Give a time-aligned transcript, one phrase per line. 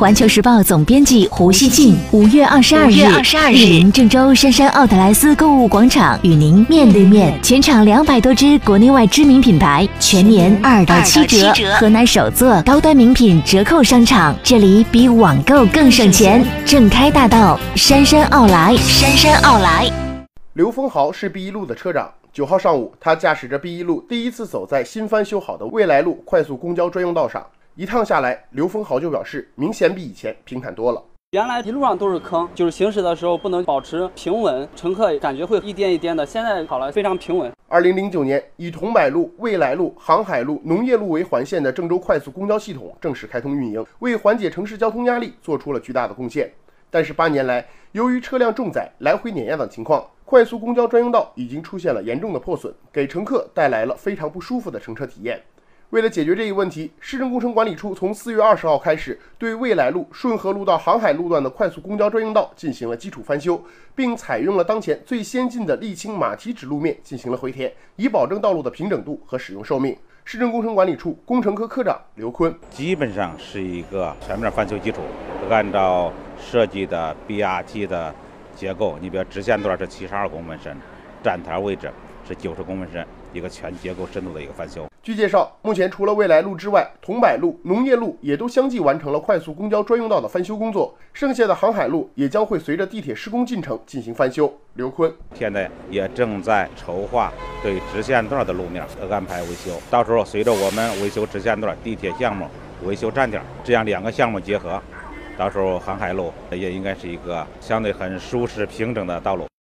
[0.00, 7.38] 环球时报总编辑胡锡进五月二十二日，莅临郑州杉杉奥特莱斯购物广场，与您面对面。
[7.42, 11.52] 全场两百多支国内外知名品牌，全年二到七折。
[11.78, 16.42] 河南首座高端名品折扣商场，这里比网购更省钱。
[16.64, 19.86] 正开大道，杉杉奥莱，杉杉奥莱。
[20.54, 22.10] 刘丰豪是 B 一路的车长。
[22.32, 27.44] 九号上午，他驾驶着 B 一路第一次走在新翻修好的未来路快速公交专用道上。
[27.76, 31.02] 一趟下来，刘丰豪就表示，明显比以前平坦多了。
[31.30, 36.26] 原来一路上都是坑，就是行驶的时候不能保持平稳，乘客感觉会一颠一颠的。
[36.26, 37.50] 现在好了，非常平稳。
[37.68, 46.52] 二零零九年，以桐柏路、未来路、航海路、农业路为环线的郑州快速公交系统正式开通运营，为缓解城市交通压力做出了巨大的贡献。
[46.90, 55.40] 但是八年来，由于车辆重载、来回碾压等情况，快速公交专用道已经出现了严重的破损，给乘客带来了非常不舒服的乘车体验。
[55.90, 63.60] 为了解决这一问题，市政工程管理处从四月二十号开始，对未来路、顺河路到航海路段的快速公交专用道进行了基础翻修，
[63.92, 69.96] 并采用了当前最先进的沥青马蹄纸路面进行了回填，以保证道路的平整度和使用寿命。
[70.24, 75.00] 市政工程管理处工程科科长刘坤，基本上是一个全面翻修基础，
[75.50, 78.14] 按照设计的 BRT 的。
[78.54, 80.76] 结构，你比如直线段是七十二公分深，
[81.22, 81.90] 站台位置
[82.28, 84.89] 是九十公分深，一个全结构深度的一个翻修。
[85.10, 94.52] 据介绍，目前除了未来路之外，桐柏路、农业路也都相继完成了快速公交专用道的翻修工作，剩下的航海路也将会随着地铁施工进程进行翻修。
[94.74, 102.46] 刘坤现在也正在筹划对直线段的路面安排维修，到时候随着我们维修直线段地铁项目
[102.84, 104.80] 维修站点，这样两个项目结合。
[105.36, 109.50] 到时候航海路也应该是一个相对很舒适平整的道路。